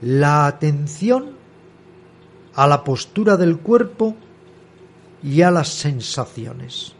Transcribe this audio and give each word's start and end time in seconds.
la 0.00 0.46
atención 0.46 1.36
a 2.54 2.66
la 2.66 2.84
postura 2.84 3.36
del 3.36 3.58
cuerpo 3.58 4.16
y 5.22 5.42
a 5.42 5.50
las 5.50 5.68
sensaciones. 5.68 6.94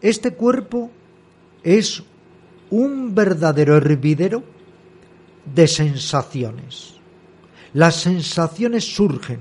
Este 0.00 0.34
cuerpo 0.34 0.90
es 1.62 2.02
un 2.70 3.14
verdadero 3.14 3.76
hervidero 3.76 4.42
de 5.54 5.66
sensaciones. 5.66 6.94
Las 7.72 7.96
sensaciones 7.96 8.84
surgen, 8.84 9.40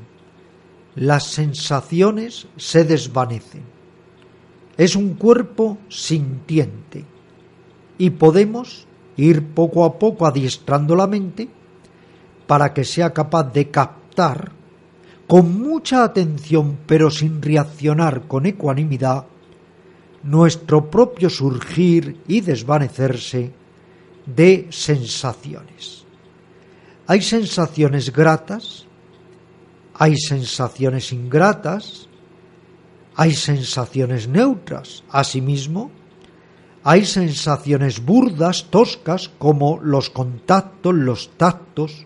las 0.95 1.27
sensaciones 1.27 2.47
se 2.57 2.83
desvanecen. 2.83 3.63
Es 4.77 4.95
un 4.95 5.15
cuerpo 5.15 5.77
sintiente 5.89 7.05
y 7.97 8.11
podemos 8.11 8.85
ir 9.15 9.43
poco 9.43 9.85
a 9.85 9.97
poco 9.97 10.27
adiestrando 10.27 10.95
la 10.95 11.07
mente 11.07 11.49
para 12.47 12.73
que 12.73 12.83
sea 12.83 13.13
capaz 13.13 13.51
de 13.53 13.69
captar 13.69 14.51
con 15.27 15.61
mucha 15.61 16.03
atención 16.03 16.79
pero 16.87 17.11
sin 17.11 17.41
reaccionar 17.41 18.23
con 18.27 18.45
ecuanimidad 18.45 19.25
nuestro 20.23 20.89
propio 20.89 21.29
surgir 21.29 22.21
y 22.27 22.41
desvanecerse 22.41 23.51
de 24.25 24.67
sensaciones. 24.69 26.05
Hay 27.07 27.21
sensaciones 27.21 28.11
gratas, 28.11 28.85
hay 29.93 30.17
sensaciones 30.17 31.13
ingratas, 31.13 32.07
hay 33.15 33.33
sensaciones 33.33 34.27
neutras. 34.27 35.03
Asimismo, 35.09 35.91
hay 36.83 37.05
sensaciones 37.05 38.03
burdas, 38.03 38.67
toscas, 38.69 39.29
como 39.39 39.79
los 39.81 40.09
contactos, 40.09 40.93
los 40.93 41.29
tactos, 41.37 42.05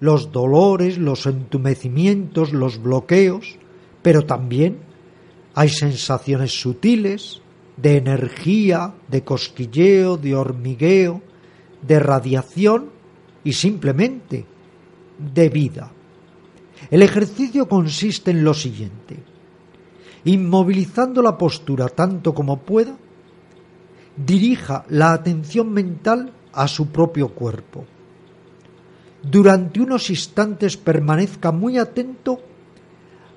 los 0.00 0.32
dolores, 0.32 0.98
los 0.98 1.26
entumecimientos, 1.26 2.52
los 2.52 2.80
bloqueos, 2.82 3.56
pero 4.02 4.24
también 4.24 4.78
hay 5.54 5.68
sensaciones 5.68 6.60
sutiles 6.60 7.40
de 7.76 7.96
energía, 7.96 8.94
de 9.08 9.22
cosquilleo, 9.24 10.16
de 10.16 10.34
hormigueo, 10.34 11.22
de 11.86 11.98
radiación 11.98 12.90
y 13.44 13.52
simplemente 13.52 14.46
de 15.18 15.48
vida. 15.48 15.90
El 16.90 17.02
ejercicio 17.02 17.68
consiste 17.68 18.30
en 18.30 18.44
lo 18.44 18.54
siguiente. 18.54 19.16
Inmovilizando 20.24 21.22
la 21.22 21.36
postura 21.38 21.88
tanto 21.88 22.34
como 22.34 22.58
pueda, 22.58 22.96
dirija 24.16 24.84
la 24.88 25.12
atención 25.12 25.72
mental 25.72 26.32
a 26.52 26.66
su 26.66 26.88
propio 26.88 27.28
cuerpo. 27.28 27.84
Durante 29.30 29.80
unos 29.80 30.08
instantes 30.08 30.76
permanezca 30.76 31.52
muy 31.52 31.76
atento 31.76 32.40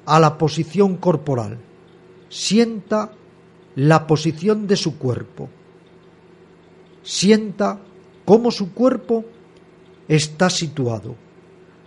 a 0.06 0.20
la 0.20 0.38
posición 0.38 0.96
corporal. 0.98 1.58
Sienta 2.30 3.12
la 3.76 4.08
posición 4.08 4.68
de 4.68 4.78
su 4.78 4.98
cuerpo, 4.98 5.50
sienta 7.04 7.80
cómo 8.24 8.52
su 8.52 8.74
cuerpo 8.74 9.26
está 10.08 10.50
situado. 10.50 11.16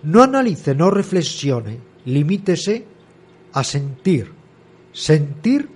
No 0.03 0.23
analice, 0.23 0.75
no 0.75 0.91
reflexione, 0.91 1.79
limítese 2.05 2.87
a 3.53 3.65
sentir, 3.65 4.33
sentir 4.93 5.71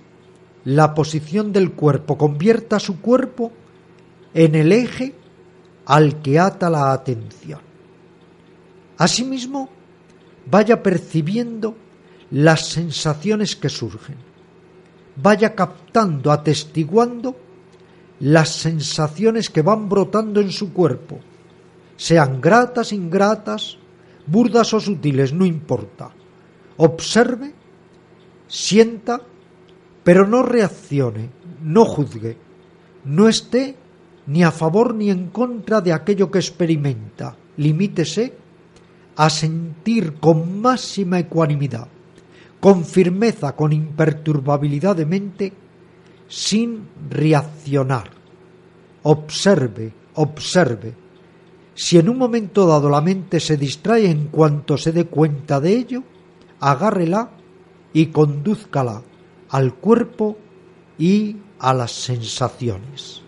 la 0.65 0.93
posición 0.93 1.51
del 1.51 1.71
cuerpo, 1.71 2.17
convierta 2.17 2.79
su 2.79 3.01
cuerpo 3.01 3.51
en 4.35 4.53
el 4.53 4.71
eje 4.71 5.15
al 5.85 6.21
que 6.21 6.37
ata 6.37 6.69
la 6.69 6.91
atención. 6.91 7.68
Asimismo, 8.99 9.67
vaya 10.45 10.83
percibiendo 10.83 11.75
las 12.29 12.67
sensaciones 12.67 13.55
que 13.55 13.69
surgen 13.69 14.29
vaya 15.21 15.55
captando, 15.55 16.31
atestiguando 16.31 17.35
las 18.21 18.49
sensaciones 18.49 19.49
que 19.49 19.61
van 19.61 19.87
brotando 19.87 20.41
en 20.41 20.51
su 20.51 20.73
cuerpo, 20.73 21.19
sean 21.95 22.41
gratas, 22.41 22.91
ingratas, 22.91 23.77
burdas 24.25 24.73
o 24.73 24.79
sutiles, 24.79 25.33
no 25.33 25.45
importa. 25.45 26.11
Observe, 26.77 27.53
sienta, 28.47 29.21
pero 30.03 30.27
no 30.27 30.43
reaccione, 30.43 31.29
no 31.63 31.85
juzgue, 31.85 32.37
no 33.05 33.27
esté 33.27 33.75
ni 34.27 34.43
a 34.43 34.51
favor 34.51 34.93
ni 34.93 35.09
en 35.09 35.29
contra 35.29 35.81
de 35.81 35.93
aquello 35.93 36.29
que 36.29 36.39
experimenta. 36.39 37.35
Limítese 37.57 38.33
a 39.19 39.27
sentir 39.29 40.15
con 40.23 40.61
máxima 40.61 41.19
ecuanimidad 41.19 41.89
con 42.59 42.83
firmeza, 42.83 43.55
con 43.55 43.71
imperturbabilidad 43.73 44.95
de 44.95 45.05
mente, 45.05 45.53
sin 46.27 46.87
reaccionar. 47.09 48.11
Observe, 49.03 49.93
observe. 50.15 50.93
Si 51.73 51.97
en 51.97 52.09
un 52.09 52.17
momento 52.17 52.67
dado 52.67 52.89
la 52.89 53.01
mente 53.01 53.39
se 53.39 53.55
distrae 53.55 54.09
en 54.09 54.27
cuanto 54.27 54.77
se 54.77 54.91
dé 54.91 55.05
cuenta 55.05 55.61
de 55.61 55.77
ello, 55.77 56.03
agárrela 56.59 57.29
y 57.93 58.07
condúzcala 58.07 59.01
al 59.49 59.75
cuerpo 59.75 60.37
y 60.97 61.37
a 61.59 61.73
las 61.73 61.91
sensaciones. 61.91 63.21